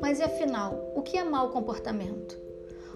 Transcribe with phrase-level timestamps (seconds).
[0.00, 2.38] Mas e afinal, o que é mau comportamento?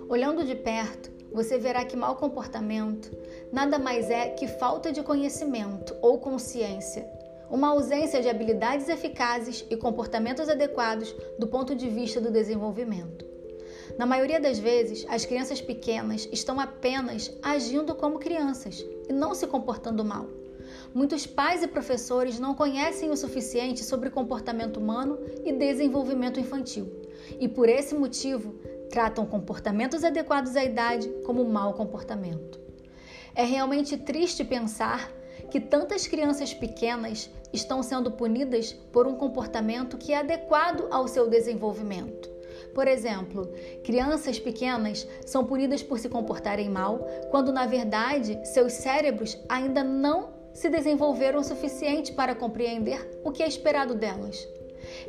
[0.08, 3.10] Olhando de perto, você verá que mau comportamento
[3.52, 7.08] nada mais é que falta de conhecimento ou consciência,
[7.50, 13.24] uma ausência de habilidades eficazes e comportamentos adequados do ponto de vista do desenvolvimento.
[13.98, 19.46] Na maioria das vezes, as crianças pequenas estão apenas agindo como crianças e não se
[19.46, 20.26] comportando mal.
[20.94, 26.90] Muitos pais e professores não conhecem o suficiente sobre comportamento humano e desenvolvimento infantil,
[27.38, 28.54] e por esse motivo
[28.88, 32.58] tratam comportamentos adequados à idade como mau comportamento.
[33.34, 35.12] É realmente triste pensar
[35.50, 41.28] que tantas crianças pequenas estão sendo punidas por um comportamento que é adequado ao seu
[41.28, 42.28] desenvolvimento.
[42.74, 43.50] Por exemplo,
[43.84, 50.37] crianças pequenas são punidas por se comportarem mal, quando na verdade seus cérebros ainda não
[50.52, 54.46] se desenvolveram o suficiente para compreender o que é esperado delas.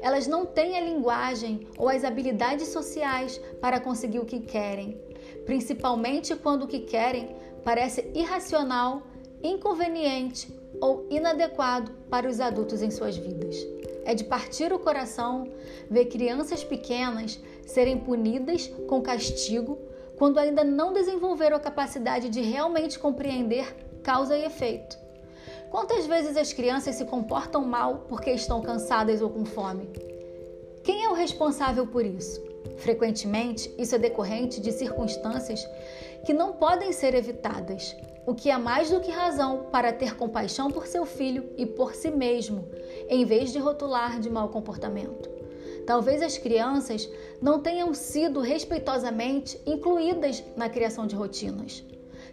[0.01, 4.99] Elas não têm a linguagem ou as habilidades sociais para conseguir o que querem,
[5.45, 9.03] principalmente quando o que querem parece irracional,
[9.41, 13.55] inconveniente ou inadequado para os adultos em suas vidas.
[14.05, 15.51] É de partir o coração
[15.89, 19.77] ver crianças pequenas serem punidas com castigo
[20.17, 24.98] quando ainda não desenvolveram a capacidade de realmente compreender causa e efeito.
[25.69, 29.87] Quantas vezes as crianças se comportam mal porque estão cansadas ou com fome?
[30.83, 32.41] Quem é o responsável por isso?
[32.77, 35.63] Frequentemente, isso é decorrente de circunstâncias
[36.25, 40.71] que não podem ser evitadas, o que é mais do que razão para ter compaixão
[40.71, 42.67] por seu filho e por si mesmo,
[43.07, 45.29] em vez de rotular de mau comportamento.
[45.85, 47.07] Talvez as crianças
[47.39, 51.83] não tenham sido respeitosamente incluídas na criação de rotinas.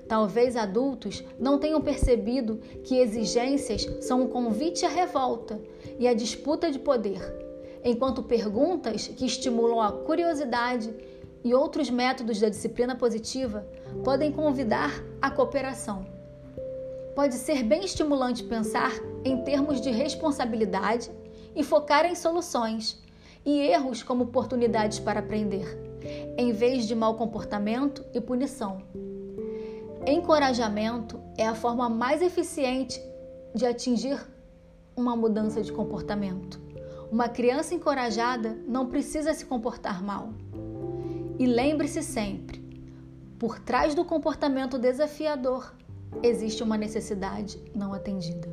[0.09, 5.61] Talvez adultos não tenham percebido que exigências são um convite à revolta
[5.99, 7.21] e à disputa de poder,
[7.85, 10.95] enquanto perguntas que estimulam a curiosidade
[11.43, 13.67] e outros métodos da disciplina positiva
[14.05, 16.07] podem convidar à cooperação.
[17.15, 18.93] Pode ser bem estimulante pensar
[19.25, 21.11] em termos de responsabilidade
[21.55, 23.03] e focar em soluções
[23.45, 25.67] e erros como oportunidades para aprender,
[26.37, 28.83] em vez de mau comportamento e punição.
[30.09, 33.03] Encorajamento é a forma mais eficiente
[33.53, 34.17] de atingir
[34.95, 36.61] uma mudança de comportamento.
[37.11, 40.29] Uma criança encorajada não precisa se comportar mal.
[41.41, 42.61] E lembre-se sempre:
[43.37, 45.75] por trás do comportamento desafiador
[46.23, 48.49] existe uma necessidade não atendida.